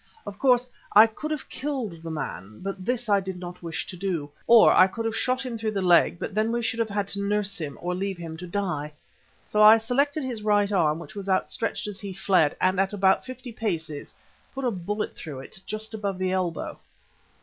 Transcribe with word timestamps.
Of 0.25 0.39
course, 0.39 0.67
I 0.95 1.05
could 1.05 1.29
have 1.29 1.47
killed 1.47 2.01
the 2.01 2.09
man, 2.09 2.61
but 2.63 2.83
this 2.83 3.07
I 3.07 3.19
did 3.19 3.37
not 3.39 3.61
wish 3.61 3.85
to 3.85 3.95
do. 3.95 4.31
Or 4.47 4.73
I 4.73 4.87
could 4.87 5.05
have 5.05 5.15
shot 5.15 5.45
him 5.45 5.59
through 5.59 5.73
the 5.73 5.81
leg, 5.83 6.17
but 6.17 6.33
then 6.33 6.51
we 6.51 6.63
should 6.63 6.79
have 6.79 6.89
had 6.89 7.07
to 7.09 7.21
nurse 7.21 7.59
him 7.59 7.77
or 7.79 7.93
leave 7.93 8.17
him 8.17 8.35
to 8.37 8.47
die! 8.47 8.93
So 9.45 9.61
I 9.61 9.77
selected 9.77 10.23
his 10.23 10.41
right 10.41 10.71
arm, 10.71 10.97
which 10.97 11.13
was 11.13 11.29
outstretched 11.29 11.85
as 11.87 11.99
he 11.99 12.13
fled, 12.13 12.57
and 12.59 12.79
at 12.79 12.93
about 12.93 13.23
fifty 13.25 13.51
paces 13.51 14.15
put 14.55 14.65
a 14.65 14.71
bullet 14.71 15.15
through 15.15 15.41
it 15.41 15.61
just 15.67 15.93
above 15.93 16.17
the 16.17 16.31
elbow. 16.31 16.79